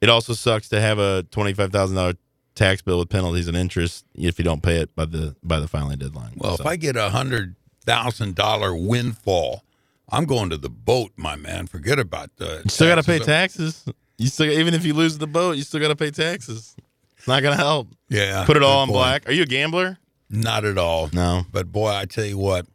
it 0.00 0.08
also 0.08 0.32
sucks 0.34 0.68
to 0.70 0.80
have 0.80 0.98
a 0.98 1.24
twenty 1.30 1.52
five 1.52 1.72
thousand 1.72 1.96
dollar 1.96 2.14
tax 2.54 2.80
bill 2.82 2.98
with 2.98 3.08
penalties 3.10 3.48
and 3.48 3.56
interest 3.56 4.04
if 4.14 4.38
you 4.38 4.44
don't 4.44 4.62
pay 4.62 4.76
it 4.78 4.94
by 4.96 5.04
the 5.04 5.36
by 5.42 5.60
the 5.60 5.68
filing 5.68 5.98
deadline. 5.98 6.32
Well, 6.36 6.56
So- 6.56 6.62
if 6.62 6.66
I 6.66 6.76
get 6.76 6.96
a 6.96 7.10
hundred 7.10 7.54
thousand 7.84 8.34
dollar 8.34 8.74
windfall, 8.74 9.62
I'm 10.08 10.24
going 10.24 10.50
to 10.50 10.56
the 10.56 10.70
boat, 10.70 11.12
my 11.16 11.36
man. 11.36 11.66
Forget 11.66 11.98
about 11.98 12.30
the. 12.36 12.62
you 12.64 12.70
still 12.70 12.88
got 12.88 12.96
to 12.96 13.02
pay 13.02 13.18
taxes. 13.18 13.84
You 14.18 14.28
still 14.28 14.50
even 14.50 14.72
if 14.74 14.84
you 14.84 14.94
lose 14.94 15.18
the 15.18 15.26
boat, 15.26 15.56
you 15.56 15.62
still 15.62 15.80
got 15.80 15.88
to 15.88 15.96
pay 15.96 16.10
taxes. 16.10 16.74
It's 17.18 17.26
not 17.28 17.42
gonna 17.42 17.56
help. 17.56 17.88
Yeah. 18.08 18.44
Put 18.46 18.56
it 18.56 18.62
all 18.62 18.78
on 18.80 18.88
point. 18.88 18.96
black. 18.96 19.28
Are 19.28 19.32
you 19.32 19.42
a 19.42 19.46
gambler? 19.46 19.98
Not 20.30 20.64
at 20.64 20.78
all. 20.78 21.10
No. 21.12 21.44
But 21.52 21.70
boy, 21.72 21.88
I 21.90 22.04
tell 22.04 22.24
you 22.24 22.38
what, 22.38 22.66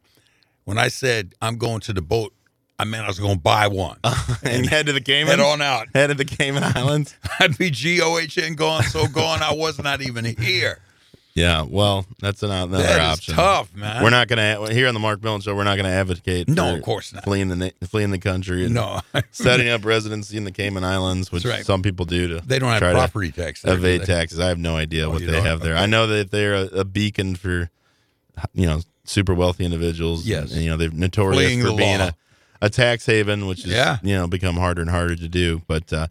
when 0.64 0.78
I 0.78 0.88
said 0.88 1.34
I'm 1.42 1.56
going 1.58 1.80
to 1.80 1.92
the 1.92 2.02
boat, 2.02 2.32
I 2.82 2.84
meant 2.84 3.04
I 3.04 3.06
was 3.06 3.20
going 3.20 3.36
to 3.36 3.40
buy 3.40 3.68
one. 3.68 3.96
and 4.42 4.66
head 4.68 4.86
to 4.86 4.92
the 4.92 5.00
Cayman. 5.00 5.38
Head 5.38 5.40
on 5.40 5.62
out. 5.62 5.86
Head 5.94 6.08
to 6.08 6.14
the 6.14 6.24
Cayman 6.24 6.64
Islands. 6.64 7.16
I'd 7.38 7.56
be 7.56 7.70
GOHN 7.70 8.56
gone, 8.56 8.82
so 8.82 9.06
gone 9.06 9.40
I 9.40 9.54
was 9.54 9.78
not 9.80 10.02
even 10.02 10.24
here. 10.24 10.80
Yeah, 11.34 11.62
well, 11.62 12.04
that's 12.20 12.42
another 12.42 12.78
That 12.78 13.00
option. 13.00 13.34
tough, 13.34 13.72
man. 13.74 14.02
We're 14.02 14.10
not 14.10 14.26
going 14.26 14.66
to 14.66 14.74
here 14.74 14.88
on 14.88 14.94
the 14.94 15.00
Mark 15.00 15.22
Milton 15.22 15.42
Show. 15.42 15.54
We're 15.54 15.62
not 15.62 15.76
going 15.76 15.86
to 15.86 15.92
advocate. 15.92 16.48
No, 16.48 16.74
of 16.74 16.82
course 16.82 17.12
not. 17.14 17.22
Fleeing 17.22 17.48
the 17.48 17.72
fleeing 17.84 18.10
the 18.10 18.18
country 18.18 18.64
and 18.64 18.74
No, 18.74 19.00
setting 19.30 19.68
up 19.68 19.84
residency 19.84 20.36
in 20.36 20.42
the 20.44 20.50
Cayman 20.50 20.82
Islands, 20.84 21.30
which 21.30 21.44
right. 21.46 21.64
some 21.64 21.82
people 21.82 22.04
do 22.04 22.26
to 22.28 22.46
they 22.46 22.58
don't 22.58 22.68
have 22.68 22.80
property 22.80 23.30
tax. 23.30 23.62
there, 23.62 23.74
evade 23.74 24.04
taxes. 24.04 24.40
I 24.40 24.48
have 24.48 24.58
no 24.58 24.76
idea 24.76 25.06
Oh, 25.06 25.10
what 25.10 25.24
they 25.24 25.40
have 25.40 25.60
there. 25.60 25.74
Okay. 25.74 25.82
I 25.82 25.86
know 25.86 26.08
that 26.08 26.32
they're 26.32 26.54
a, 26.54 26.64
a 26.80 26.84
beacon 26.84 27.36
for 27.36 27.70
you 28.52 28.66
know 28.66 28.80
super 29.04 29.32
wealthy 29.32 29.64
individuals. 29.64 30.26
Yes. 30.26 30.52
and, 30.52 30.62
you 30.62 30.68
know 30.68 30.76
they're 30.76 30.90
notorious 30.90 31.44
Fleeing 31.44 31.60
for 31.62 31.68
the 31.68 31.76
being 31.76 31.98
law. 32.00 32.08
a, 32.08 32.14
a 32.62 32.70
tax 32.70 33.04
haven, 33.04 33.46
which 33.46 33.64
is 33.66 33.72
Yeah. 33.72 33.98
you 34.02 34.14
know 34.14 34.26
become 34.26 34.56
harder 34.56 34.80
and 34.80 34.90
harder 34.90 35.14
to 35.16 35.28
do. 35.28 35.60
But 35.66 35.92
uh, 35.92 36.06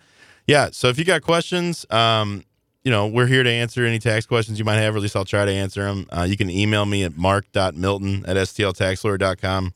yeah, 0.46 0.70
so 0.72 0.90
if 0.90 1.00
you 1.00 1.06
got 1.06 1.24
questions, 1.24 1.86
um, 1.90 2.44
you 2.84 2.92
know, 2.92 3.08
we're 3.08 3.28
here 3.28 3.42
to 3.44 3.50
answer 3.50 3.86
any 3.86 3.98
tax 4.00 4.26
questions 4.28 4.60
you 4.60 4.66
might 4.66 4.76
have, 4.78 4.94
or 4.94 4.98
at 4.98 5.02
least 5.04 5.16
I'll 5.16 5.26
try 5.26 5.46
to 5.46 5.52
answer 5.52 5.84
them. 5.84 6.08
Uh, 6.16 6.24
you 6.24 6.36
can 6.38 6.50
email 6.50 6.86
me 6.86 7.04
at 7.04 7.16
mark.milton 7.18 8.26
at 8.28 8.36
stltaxlawyer.com. 8.38 9.74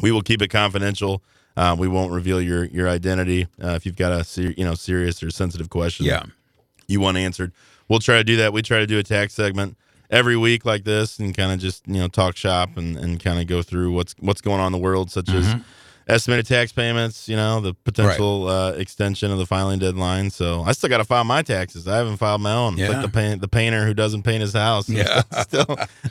We 0.00 0.12
will 0.12 0.22
keep 0.22 0.42
it 0.42 0.48
confidential. 0.48 1.22
Uh, 1.56 1.76
we 1.78 1.88
won't 1.88 2.12
reveal 2.12 2.40
your 2.40 2.64
your 2.64 2.88
identity 2.88 3.46
uh, 3.62 3.70
if 3.70 3.84
you've 3.86 3.96
got 3.96 4.12
a 4.12 4.24
ser- 4.24 4.54
you 4.56 4.64
know 4.64 4.74
serious 4.74 5.22
or 5.22 5.30
sensitive 5.30 5.68
question 5.70 6.06
Yeah. 6.06 6.24
you 6.88 7.00
want 7.00 7.16
answered. 7.18 7.52
We'll 7.88 7.98
try 8.00 8.16
to 8.16 8.24
do 8.24 8.36
that. 8.36 8.52
We 8.52 8.62
try 8.62 8.78
to 8.78 8.86
do 8.86 8.98
a 8.98 9.02
tax 9.02 9.34
segment 9.34 9.76
every 10.10 10.36
week 10.36 10.64
like 10.64 10.84
this 10.84 11.18
and 11.18 11.36
kind 11.36 11.52
of 11.52 11.58
just 11.58 11.86
you 11.86 11.94
know 12.00 12.08
talk 12.08 12.36
shop 12.36 12.76
and, 12.76 12.96
and 12.96 13.20
kind 13.22 13.40
of 13.40 13.46
go 13.46 13.62
through 13.62 13.92
what's 13.92 14.14
what's 14.20 14.40
going 14.40 14.60
on 14.60 14.66
in 14.66 14.72
the 14.72 14.78
world, 14.78 15.10
such 15.10 15.28
as 15.28 15.54
estimated 16.08 16.46
tax 16.46 16.72
payments. 16.72 17.28
You 17.28 17.36
know 17.36 17.60
the 17.60 17.74
potential 17.74 18.48
uh, 18.48 18.72
extension 18.72 19.30
of 19.30 19.38
the 19.38 19.46
filing 19.46 19.78
deadline. 19.78 20.30
So 20.30 20.62
I 20.62 20.72
still 20.72 20.88
got 20.90 20.98
to 20.98 21.04
file 21.04 21.24
my 21.24 21.42
taxes. 21.42 21.86
I 21.88 21.96
haven't 21.96 22.16
filed 22.16 22.40
my 22.40 22.52
own. 22.52 22.74
It's 22.74 22.82
Yeah. 22.82 22.88
like 22.90 23.02
the 23.02 23.08
paint, 23.08 23.40
the 23.40 23.48
painter 23.48 23.84
who 23.86 23.94
doesn't 23.94 24.22
paint 24.22 24.40
his 24.42 24.52
house. 24.52 24.88
Yeah. 25.00 25.22
still 25.42 25.66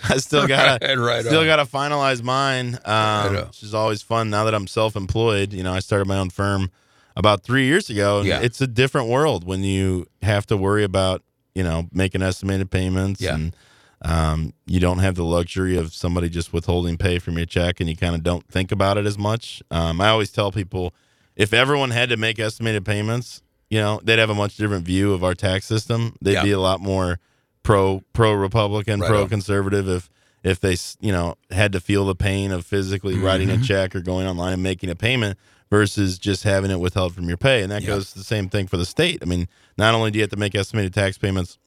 I 0.09 0.17
still 0.17 0.47
got 0.55 0.81
to 0.81 0.87
Right, 0.87 0.97
right 0.97 1.25
still 1.25 1.45
got 1.45 1.57
to 1.57 1.65
finalize 1.65 2.23
mine, 2.23 2.75
um, 2.85 3.33
Right 3.35 3.47
which 3.47 3.63
is 3.63 3.73
always 3.73 4.01
fun. 4.01 4.29
Now 4.29 4.43
that 4.45 4.55
I'm 4.55 4.67
self-employed, 4.67 5.53
you 5.53 5.63
know, 5.63 5.73
I 5.73 5.79
started 5.79 6.07
my 6.07 6.17
own 6.17 6.29
firm 6.29 6.71
about 7.15 7.43
three 7.43 7.65
years 7.65 7.89
ago. 7.89 8.19
and 8.19 8.27
Yeah. 8.27 8.39
it's 8.41 8.61
a 8.61 8.67
different 8.67 9.09
world 9.09 9.43
when 9.43 9.63
you 9.63 10.05
have 10.21 10.45
to 10.47 10.55
worry 10.57 10.83
about 10.83 11.23
you 11.55 11.63
know 11.63 11.87
making 11.91 12.21
estimated 12.21 12.71
payments 12.71 13.19
Yeah. 13.21 13.33
and 13.35 13.55
um, 14.01 14.53
you 14.65 14.79
don't 14.79 14.99
have 14.99 15.15
the 15.15 15.23
luxury 15.25 15.75
of 15.77 15.93
somebody 15.93 16.29
just 16.29 16.53
withholding 16.53 16.97
pay 16.97 17.19
from 17.19 17.37
your 17.37 17.45
check, 17.45 17.79
and 17.79 17.89
you 17.89 17.95
kind 17.97 18.15
of 18.15 18.23
don't 18.23 18.47
think 18.47 18.71
about 18.71 18.97
it 18.97 19.05
as 19.05 19.17
much. 19.17 19.61
Um, 19.71 19.99
I 20.01 20.09
always 20.09 20.31
tell 20.31 20.51
people 20.51 20.93
if 21.35 21.53
everyone 21.53 21.91
had 21.91 22.09
to 22.09 22.17
make 22.17 22.39
estimated 22.39 22.85
payments, 22.85 23.41
you 23.69 23.79
know, 23.79 23.99
they'd 24.03 24.19
have 24.19 24.29
a 24.29 24.35
much 24.35 24.57
different 24.57 24.85
view 24.85 25.13
of 25.13 25.23
our 25.23 25.33
tax 25.35 25.65
system. 25.65 26.15
They'd 26.21 26.33
Yeah. 26.33 26.43
be 26.43 26.51
a 26.51 26.59
lot 26.59 26.79
more 26.81 27.19
pro 27.63 28.01
pro 28.13 28.33
Republican, 28.33 28.99
Right 29.01 29.07
pro 29.09 29.27
conservative 29.27 29.87
if 29.87 30.09
if 30.41 30.59
they 30.61 30.77
you 31.01 31.11
know 31.11 31.35
had 31.51 31.73
to 31.73 31.79
feel 31.81 32.05
the 32.05 32.15
pain 32.15 32.51
of 32.51 32.65
physically 32.65 33.17
writing 33.17 33.49
Mm-hmm. 33.49 33.61
a 33.61 33.65
check 33.65 33.95
or 33.95 33.99
going 33.99 34.25
online 34.25 34.53
and 34.53 34.63
making 34.63 34.89
a 34.89 34.95
payment 34.95 35.37
versus 35.69 36.17
just 36.17 36.43
having 36.43 36.71
it 36.71 36.79
withheld 36.79 37.13
from 37.13 37.27
your 37.27 37.37
pay. 37.37 37.61
And 37.61 37.71
that 37.71 37.81
Yeah. 37.81 37.89
goes 37.89 38.13
the 38.13 38.23
same 38.23 38.49
thing 38.49 38.65
for 38.65 38.77
the 38.77 38.85
state. 38.85 39.19
I 39.21 39.25
mean, 39.25 39.47
not 39.77 39.93
only 39.93 40.09
do 40.09 40.17
you 40.17 40.23
have 40.23 40.31
to 40.31 40.37
make 40.37 40.55
estimated 40.55 40.93
tax 40.93 41.17
payments 41.17 41.57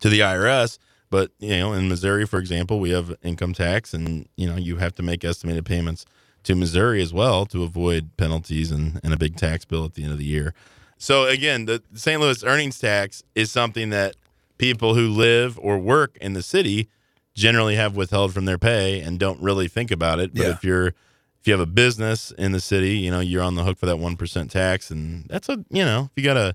to 0.00 0.08
the 0.08 0.20
IRS, 0.20 0.78
but 1.10 1.30
you 1.38 1.56
know, 1.56 1.72
in 1.72 1.88
Missouri, 1.88 2.26
for 2.26 2.38
example, 2.38 2.78
we 2.80 2.90
have 2.90 3.14
income 3.22 3.52
tax, 3.52 3.94
and 3.94 4.28
you 4.36 4.46
know, 4.48 4.56
you 4.56 4.76
have 4.76 4.94
to 4.96 5.02
make 5.02 5.24
estimated 5.24 5.64
payments 5.64 6.04
to 6.44 6.54
Missouri 6.54 7.02
as 7.02 7.12
well 7.12 7.44
to 7.46 7.62
avoid 7.64 8.16
penalties 8.16 8.70
and, 8.70 9.00
and 9.02 9.12
a 9.12 9.16
big 9.16 9.36
tax 9.36 9.64
bill 9.64 9.84
at 9.84 9.94
the 9.94 10.04
end 10.04 10.12
of 10.12 10.18
the 10.18 10.24
year. 10.24 10.54
So 10.98 11.24
again, 11.26 11.64
the 11.66 11.82
St. 11.94 12.20
Louis 12.20 12.42
earnings 12.44 12.78
tax 12.78 13.22
is 13.34 13.50
something 13.50 13.90
that 13.90 14.14
people 14.56 14.94
who 14.94 15.08
live 15.08 15.58
or 15.60 15.76
work 15.78 16.16
in 16.20 16.32
the 16.34 16.42
city 16.42 16.88
generally 17.34 17.74
have 17.76 17.96
withheld 17.96 18.32
from 18.32 18.44
their 18.46 18.58
pay 18.58 19.00
and 19.00 19.18
don't 19.18 19.40
really 19.42 19.68
think 19.68 19.90
about 19.90 20.20
it. 20.20 20.32
But 20.34 20.42
Yeah. 20.42 20.50
if 20.50 20.64
you're 20.64 20.86
if 20.88 21.46
you 21.46 21.52
have 21.52 21.60
a 21.60 21.66
business 21.66 22.32
in 22.38 22.52
the 22.52 22.60
city, 22.60 22.96
you 22.98 23.10
know, 23.10 23.20
you're 23.20 23.42
on 23.42 23.54
the 23.56 23.62
hook 23.64 23.78
for 23.78 23.86
that 23.86 23.98
one 23.98 24.16
percent 24.16 24.50
tax, 24.50 24.90
and 24.90 25.26
that's 25.28 25.48
a 25.48 25.64
you 25.70 25.84
know, 25.84 26.10
if 26.10 26.10
you 26.16 26.24
got 26.24 26.36
a 26.36 26.54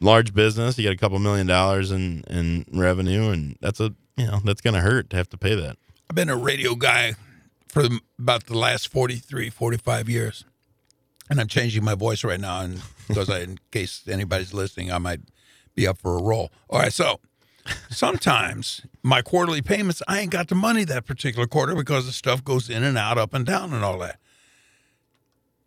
large 0.00 0.34
business. 0.34 0.78
You 0.78 0.84
got 0.84 0.94
a 0.94 0.96
couple 0.96 1.18
million 1.18 1.46
dollars 1.46 1.90
in 1.90 2.24
in 2.28 2.64
revenue, 2.72 3.30
and 3.30 3.56
that's 3.60 3.80
a 3.80 3.94
you 4.16 4.26
know 4.26 4.40
that's 4.44 4.60
going 4.60 4.74
to 4.74 4.80
hurt 4.80 5.10
to 5.10 5.16
have 5.16 5.28
to 5.30 5.38
pay 5.38 5.54
that. 5.54 5.76
I've 6.08 6.16
been 6.16 6.28
a 6.28 6.36
radio 6.36 6.74
guy 6.74 7.14
for 7.68 7.84
about 8.18 8.46
the 8.46 8.58
last 8.58 8.88
43, 8.88 9.48
45 9.48 10.08
years. 10.08 10.44
And 11.30 11.40
I'm 11.40 11.46
changing 11.46 11.84
my 11.84 11.94
voice 11.94 12.24
right 12.24 12.40
now 12.40 12.62
and 12.62 12.82
because 13.06 13.30
I, 13.30 13.40
in 13.40 13.58
case 13.70 14.02
anybody's 14.08 14.52
listening, 14.52 14.90
I 14.90 14.98
might 14.98 15.20
be 15.74 15.86
up 15.86 15.98
for 15.98 16.18
a 16.18 16.22
role. 16.22 16.50
All 16.68 16.80
right, 16.80 16.92
so 16.92 17.20
sometimes 17.90 18.82
my 19.02 19.22
quarterly 19.22 19.62
payments, 19.62 20.02
I 20.08 20.20
ain't 20.20 20.30
got 20.30 20.48
the 20.48 20.54
money 20.54 20.84
that 20.84 21.06
particular 21.06 21.46
quarter 21.46 21.74
because 21.74 22.06
the 22.06 22.12
stuff 22.12 22.44
goes 22.44 22.68
in 22.68 22.82
and 22.82 22.98
out, 22.98 23.18
up 23.18 23.32
and 23.32 23.46
down 23.46 23.72
and 23.72 23.84
all 23.84 23.98
that. 23.98 24.18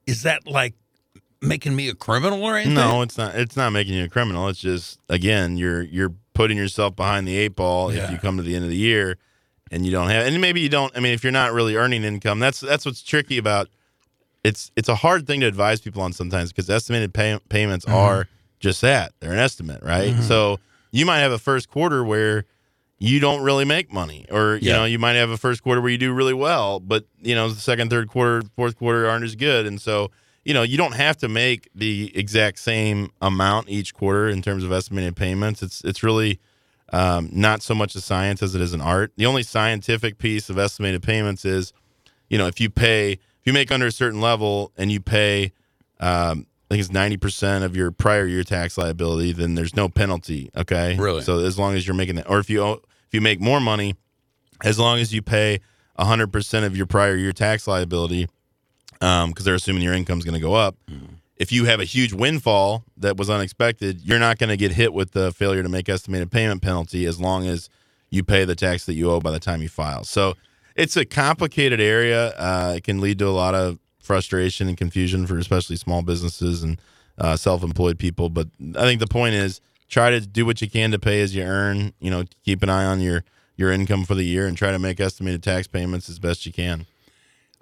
Is 0.06 0.24
that 0.24 0.46
like 0.46 0.74
making 1.44 1.76
me 1.76 1.90
a 1.90 1.96
criminal 1.96 2.44
or 2.44 2.56
anything? 2.56 2.74
No, 2.76 3.02
it's 3.02 3.18
not. 3.18 3.36
It's 3.36 3.56
not 3.56 3.72
making 3.72 3.94
you 3.94 4.06
a 4.06 4.10
criminal. 4.10 4.48
It's 4.50 4.60
just 4.60 5.00
again, 5.10 5.58
you're 5.58 5.82
you're 5.82 6.14
putting 6.34 6.58
yourself 6.58 6.96
behind 6.96 7.28
the 7.28 7.36
eight 7.38 7.56
ball 7.56 7.90
if 7.90 8.10
you 8.10 8.18
come 8.18 8.38
to 8.38 8.44
the 8.44 8.56
end 8.56 8.64
of 8.64 8.70
the 8.72 8.78
year 8.78 9.18
and 9.72 9.86
you 9.86 9.92
don't 9.92 10.10
have. 10.10 10.26
And 10.26 10.40
maybe 10.42 10.62
you 10.62 10.70
don't. 10.70 10.96
I 10.96 11.00
mean, 11.00 11.14
if 11.14 11.24
you're 11.24 11.32
not 11.32 11.54
really 11.54 11.76
earning 11.76 12.04
income, 12.04 12.40
that's 12.40 12.60
that's 12.60 12.86
what's 12.86 13.02
tricky 13.04 13.38
about. 13.38 13.70
It's 14.44 14.72
it's 14.76 14.90
a 14.90 14.96
hard 14.96 15.26
thing 15.28 15.40
to 15.42 15.46
advise 15.46 15.80
people 15.82 16.02
on 16.02 16.12
sometimes 16.14 16.52
because 16.52 16.70
estimated 16.70 17.14
pay, 17.14 17.40
payments 17.50 17.86
Mm-hmm. 17.86 17.96
are 17.96 18.28
just 18.60 18.82
that. 18.82 19.14
They're 19.20 19.32
an 19.34 19.40
estimate, 19.40 19.84
right? 19.84 20.16
So 20.22 20.60
you 20.92 21.06
might 21.06 21.20
have 21.20 21.32
a 21.32 21.38
first 21.40 21.70
quarter 21.70 22.04
where 22.04 22.46
you 23.00 23.20
don't 23.20 23.42
really 23.42 23.66
make 23.66 23.92
money 23.92 24.26
or 24.32 24.56
you 24.56 24.70
Yeah. 24.70 24.78
know 24.78 24.86
you 24.86 24.98
might 25.00 25.14
have 25.14 25.30
a 25.30 25.38
first 25.38 25.62
quarter 25.64 25.82
where 25.82 25.92
you 25.92 25.98
do 25.98 26.14
really 26.14 26.34
well 26.34 26.80
but 26.80 27.04
you 27.22 27.36
know 27.36 27.50
the 27.50 27.60
second 27.60 27.90
third 27.90 28.08
quarter 28.08 28.42
fourth 28.56 28.78
quarter 28.78 29.10
aren't 29.10 29.26
as 29.26 29.36
good 29.36 29.66
and 29.66 29.82
so 29.82 30.10
you 30.44 30.54
know 30.54 30.64
you 30.64 30.78
don't 30.78 30.96
have 30.96 31.18
to 31.18 31.28
make 31.28 31.70
the 31.74 32.12
exact 32.16 32.60
same 32.60 33.12
amount 33.22 33.70
each 33.70 33.94
quarter 33.94 34.28
in 34.28 34.42
terms 34.42 34.64
of 34.64 34.72
estimated 34.72 35.16
payments 35.16 35.62
it's 35.64 35.84
it's 35.84 36.04
really 36.04 36.40
um, 36.92 37.30
not 37.32 37.64
so 37.64 37.74
much 37.74 37.96
a 37.96 38.02
science 38.02 38.44
as 38.44 38.54
it 38.54 38.62
is 38.62 38.74
an 38.74 38.82
art 38.82 39.12
the 39.16 39.26
only 39.26 39.44
scientific 39.44 40.18
piece 40.18 40.50
of 40.50 40.58
estimated 40.58 41.02
payments 41.02 41.46
is 41.46 41.74
you 42.30 42.38
know 42.38 42.48
if 42.48 42.60
you 42.60 42.70
pay 42.70 43.14
if 43.14 43.20
you 43.46 43.54
make 43.54 43.72
under 43.72 43.88
a 43.88 43.92
certain 43.92 44.22
level 44.22 44.72
and 44.78 44.92
you 44.92 45.00
pay 45.00 45.52
um, 46.00 46.48
I 46.70 46.76
think 46.76 46.82
it's 46.82 46.92
ninety 46.92 47.18
percent 47.18 47.64
of 47.64 47.76
your 47.76 47.92
prior 47.92 48.26
year 48.26 48.44
tax 48.44 48.78
liability, 48.78 49.32
then 49.32 49.54
there's 49.54 49.76
no 49.76 49.90
penalty. 49.90 50.50
Okay, 50.56 50.96
Really? 50.98 51.22
So 51.22 51.40
as 51.40 51.60
long 51.60 51.76
as 51.76 51.86
you're 51.86 51.96
making 51.96 52.16
that, 52.16 52.28
or 52.30 52.40
if 52.40 52.50
you 52.50 52.66
if 52.68 52.82
you 53.12 53.22
make 53.22 53.40
more 53.40 53.60
money, 53.60 53.96
as 54.64 54.80
long 54.80 54.98
as 55.00 55.14
you 55.14 55.22
pay 55.22 55.60
hundred 56.00 56.34
percent 56.34 56.66
of 56.66 56.76
your 56.76 56.88
prior 56.88 57.16
year 57.16 57.32
tax 57.32 57.68
liability, 57.68 58.28
because 59.28 59.44
they're 59.44 59.56
assuming 59.56 59.84
your 59.84 59.94
income's 59.94 60.24
going 60.24 60.34
to 60.34 60.40
go 60.40 60.54
up. 60.54 60.76
If 61.36 61.52
you 61.52 61.66
have 61.66 61.80
a 61.80 61.86
huge 61.86 62.14
windfall 62.14 62.84
that 62.98 63.18
was 63.18 63.30
unexpected, 63.30 64.02
you're 64.02 64.20
not 64.20 64.38
going 64.38 64.50
to 64.50 64.58
get 64.58 64.72
hit 64.72 64.94
with 64.94 65.12
the 65.12 65.32
failure 65.34 65.64
to 65.64 65.70
make 65.70 65.90
estimated 65.90 66.32
payment 66.32 66.62
penalty 66.62 67.06
as 67.06 67.20
long 67.20 67.48
as 67.48 67.70
you 68.10 68.24
pay 68.24 68.46
the 68.46 68.56
tax 68.56 68.86
that 68.86 68.94
you 68.94 69.10
owe 69.12 69.20
by 69.20 69.32
the 69.32 69.40
time 69.40 69.62
you 69.62 69.68
file. 69.68 70.04
So 70.04 70.36
it's 70.76 70.96
a 70.96 71.06
complicated 71.06 71.82
area. 71.82 72.30
Uh, 72.38 72.76
it 72.78 72.84
can 72.84 73.02
lead 73.02 73.20
to 73.20 73.28
a 73.28 73.36
lot 73.36 73.56
of 73.56 73.80
frustration 74.00 74.68
and 74.68 74.78
confusion 74.78 75.26
for 75.26 75.38
especially 75.38 75.76
small 75.76 76.02
businesses 76.02 76.64
and 76.64 76.80
uh, 77.18 77.36
self-employed 77.36 77.98
people. 77.98 78.30
But 78.30 78.48
I 78.78 78.84
think 78.84 79.00
the 79.00 79.08
point 79.08 79.36
is 79.36 79.60
try 79.90 80.12
to 80.12 80.22
do 80.22 80.46
what 80.46 80.62
you 80.62 80.70
can 80.70 80.92
to 80.92 81.00
pay 81.00 81.22
as 81.22 81.36
you 81.36 81.44
earn. 81.44 81.94
You 82.00 82.12
know, 82.12 82.24
keep 82.46 82.64
an 82.64 82.70
eye 82.70 82.86
on 82.86 83.02
your 83.02 83.24
your 83.56 83.72
income 83.72 84.04
for 84.06 84.16
the 84.16 84.24
year 84.24 84.48
and 84.48 84.58
try 84.58 84.72
to 84.72 84.80
make 84.80 85.00
estimated 85.00 85.44
tax 85.44 85.68
payments 85.68 86.10
as 86.10 86.20
best 86.20 86.46
you 86.46 86.52
can. 86.54 86.86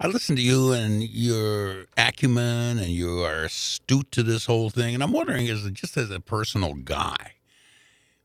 I 0.03 0.07
listen 0.07 0.35
to 0.35 0.41
you 0.41 0.71
and 0.73 1.03
your 1.03 1.85
acumen, 1.95 2.79
and 2.79 2.87
you 2.87 3.19
are 3.23 3.43
astute 3.43 4.11
to 4.13 4.23
this 4.23 4.47
whole 4.47 4.71
thing. 4.71 4.95
And 4.95 5.03
I'm 5.03 5.11
wondering, 5.11 5.45
is 5.45 5.63
it 5.63 5.73
just 5.75 5.95
as 5.95 6.09
a 6.09 6.19
personal 6.19 6.73
guy, 6.73 7.33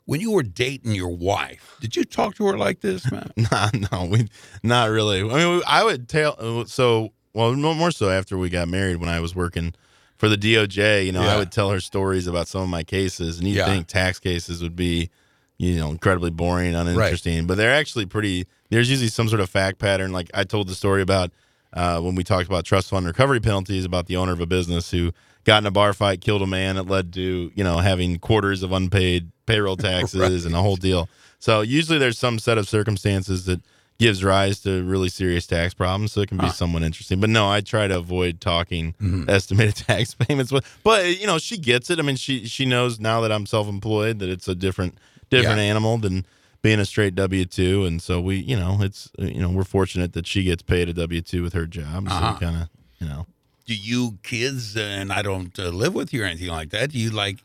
when 0.07 0.23
you 0.23 0.31
were 0.33 0.43
dating 0.43 0.93
your 0.93 1.15
wife, 1.15 1.77
did 1.81 1.95
you 1.95 2.05
talk 2.05 2.35
to 2.37 2.47
her 2.47 2.57
like 2.57 2.81
this, 2.81 3.11
man? 3.13 3.31
Nah, 3.37 3.69
no, 3.93 4.07
we 4.07 4.29
not 4.63 4.89
really. 4.89 5.21
I 5.21 5.25
mean, 5.45 5.57
we- 5.59 5.65
I 5.65 5.85
would 5.85 6.09
tell 6.09 6.35
uh, 6.39 6.65
so 6.65 7.13
well, 7.35 7.55
no 7.55 7.75
more 7.75 7.91
so 7.91 8.09
after 8.09 8.39
we 8.39 8.49
got 8.49 8.69
married 8.69 8.97
when 8.97 9.11
I 9.11 9.21
was 9.21 9.35
working 9.37 9.75
for 10.17 10.31
the 10.31 10.39
DOJ. 10.39 11.05
You 11.05 11.13
know, 11.13 11.23
Yeah. 11.25 11.35
I 11.35 11.37
would 11.37 11.53
tell 11.53 11.69
her 11.71 11.81
stories 11.81 12.27
about 12.27 12.49
some 12.49 12.63
of 12.63 12.71
my 12.71 12.85
cases, 12.85 13.39
and 13.39 13.47
you 13.47 13.57
Yeah. 13.57 13.67
think 13.67 13.87
tax 13.87 14.19
cases 14.19 14.63
would 14.63 14.77
be, 14.77 15.11
you 15.59 15.77
know, 15.77 15.91
incredibly 15.91 16.31
boring, 16.31 16.75
uninteresting, 16.75 17.47
but 17.47 17.59
they're 17.59 17.75
actually 17.75 18.07
pretty. 18.07 18.47
There's 18.71 18.89
usually 18.89 19.09
some 19.11 19.29
sort 19.29 19.43
of 19.43 19.51
fact 19.51 19.79
pattern. 19.79 20.13
Like 20.13 20.31
I 20.33 20.45
told 20.45 20.69
the 20.69 20.75
story 20.75 21.03
about 21.03 21.33
uh, 21.73 22.01
when 22.01 22.15
we 22.15 22.25
talked 22.25 22.49
about 22.49 22.65
trust 22.65 22.91
fund 22.91 23.07
recovery 23.07 23.41
penalties 23.41 23.85
about 23.85 24.07
the 24.07 24.17
owner 24.17 24.33
of 24.33 24.41
a 24.41 24.47
business 24.47 24.91
who 24.91 25.13
got 25.45 25.63
in 25.63 25.67
a 25.67 25.71
bar 25.71 25.93
fight, 25.93 26.21
killed 26.21 26.43
a 26.43 26.47
man. 26.47 26.77
It 26.77 26.87
led 26.87 27.13
to 27.15 27.51
you 27.55 27.65
know 27.65 27.79
having 27.79 28.19
quarters 28.19 28.63
of 28.63 28.73
unpaid 28.73 29.31
payroll 29.47 29.77
taxes 29.91 30.45
and 30.47 30.55
a 30.55 30.63
whole 30.63 30.77
deal. 30.77 31.09
So 31.39 31.61
usually 31.61 31.99
there's 31.99 32.19
some 32.19 32.39
set 32.39 32.59
of 32.59 32.69
circumstances 32.69 33.45
that 33.45 33.61
gives 33.99 34.23
rise 34.23 34.61
to 34.61 34.83
really 34.85 35.09
serious 35.09 35.47
tax 35.47 35.73
problems. 35.73 36.13
So 36.13 36.21
it 36.21 36.29
can 36.29 36.37
be 36.37 36.49
somewhat 36.51 36.83
interesting. 36.83 37.19
But 37.19 37.31
no, 37.31 37.49
I 37.49 37.61
try 37.63 37.87
to 37.87 37.97
avoid 37.99 38.41
talking 38.43 38.95
estimated 39.29 39.77
tax 39.87 40.15
payments. 40.15 40.51
But, 40.53 40.65
but 40.83 41.19
you 41.19 41.27
know, 41.27 41.39
she 41.39 41.57
gets 41.57 41.89
it. 41.91 41.99
I 41.99 42.03
mean, 42.03 42.17
she 42.17 42.47
she 42.47 42.67
knows 42.67 42.99
now 43.01 43.21
that 43.23 43.33
I'm 43.33 43.47
self-employed 43.47 44.19
that 44.19 44.29
it's 44.29 44.49
a 44.49 44.55
different 44.55 44.99
different 45.31 45.59
Yeah. 45.59 45.65
animal 45.65 45.99
than 45.99 46.27
being 46.63 46.81
a 46.81 46.85
straight 46.85 47.15
W 47.15 47.45
two. 47.45 47.85
And 47.85 48.01
so 48.03 48.21
we, 48.21 48.37
you 48.37 48.57
know, 48.57 48.79
it's 48.81 49.11
you 49.19 49.41
know 49.41 49.51
we're 49.51 49.65
fortunate 49.65 50.13
that 50.15 50.27
she 50.27 50.43
gets 50.45 50.63
paid 50.63 50.89
a 50.89 50.93
W 50.93 51.21
two 51.23 51.43
with 51.43 51.53
her 51.53 51.67
job. 51.67 52.09
So 52.09 52.15
Uh-huh. 52.15 52.39
kind 52.39 52.63
of 52.63 52.69
you 52.99 53.07
know. 53.09 53.27
Do 53.67 53.75
you 53.75 54.19
kids, 54.23 54.77
and 54.77 55.13
I 55.13 55.23
don't 55.23 55.59
uh, 55.59 55.71
live 55.71 55.93
with 55.95 56.13
you 56.13 56.23
or 56.23 56.27
anything 56.27 56.49
like 56.51 56.71
that, 56.71 56.93
do 56.93 56.99
you 57.01 57.11
like 57.11 57.39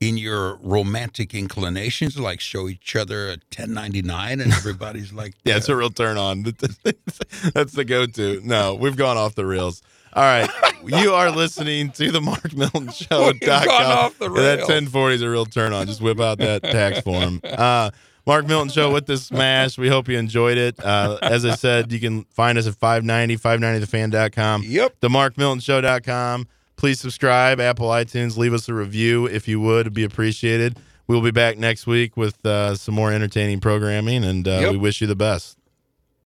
in 0.00 0.16
your 0.16 0.54
romantic 0.62 1.34
inclinations, 1.34 2.18
like 2.18 2.40
show 2.40 2.68
each 2.68 2.94
other 2.96 3.26
a 3.26 3.30
1099 3.54 4.40
and 4.40 4.52
everybody's 4.52 5.12
like, 5.12 5.34
Yeah, 5.44 5.56
it's 5.56 5.68
a 5.68 5.74
real 5.76 5.90
turn 5.90 6.16
on. 6.16 6.42
That's 7.54 7.72
the 7.72 7.84
go 7.84 8.06
to. 8.06 8.40
No, 8.44 8.74
we've 8.76 8.96
gone 8.96 9.16
off 9.16 9.34
the 9.34 9.44
rails. 9.44 9.82
All 10.14 10.22
right. 10.22 10.48
you 10.84 11.12
are 11.12 11.30
listening 11.30 11.90
to 11.92 12.10
the 12.12 12.20
Mark 12.20 12.54
Milton 12.54 12.90
Show. 12.90 13.26
We've 13.32 13.40
gone 13.40 13.68
off 13.68 14.18
the 14.18 14.30
Yeah, 14.32 14.40
that 14.42 14.58
1040 14.60 15.14
is 15.16 15.22
a 15.22 15.28
real 15.28 15.44
turn 15.44 15.72
on. 15.74 15.86
Just 15.86 16.00
whip 16.00 16.18
out 16.18 16.38
that 16.38 16.62
tax 16.62 17.00
form. 17.00 17.40
Uh, 17.44 17.90
Mark 18.28 18.46
Milton 18.46 18.68
Show 18.68 18.92
with 18.92 19.06
the 19.06 19.16
smash. 19.16 19.78
We 19.78 19.88
hope 19.88 20.06
you 20.06 20.18
enjoyed 20.18 20.58
it. 20.58 20.78
Uh, 20.84 21.16
as 21.22 21.46
I 21.46 21.54
said, 21.54 21.90
you 21.90 21.98
can 21.98 22.24
find 22.24 22.58
us 22.58 22.66
at 22.66 22.74
590, 22.74 23.38
590thefan.com. 23.38 24.62
Yep. 24.64 24.96
The 25.00 25.08
TheMarkMiltonShow.com. 25.08 26.46
Please 26.76 27.00
subscribe, 27.00 27.58
Apple 27.58 27.88
iTunes. 27.88 28.36
Leave 28.36 28.52
us 28.52 28.68
a 28.68 28.74
review 28.74 29.26
if 29.26 29.48
you 29.48 29.60
would. 29.60 29.80
It'd 29.80 29.94
be 29.94 30.04
appreciated. 30.04 30.78
We'll 31.08 31.22
be 31.22 31.30
back 31.30 31.56
next 31.56 31.86
week 31.86 32.16
with 32.18 32.44
uh, 32.44 32.76
some 32.76 32.94
more 32.94 33.10
entertaining 33.12 33.60
programming, 33.60 34.22
and 34.24 34.46
uh, 34.46 34.58
Yep. 34.60 34.72
we 34.72 34.76
wish 34.76 35.00
you 35.00 35.06
the 35.06 35.16
best. 35.16 35.57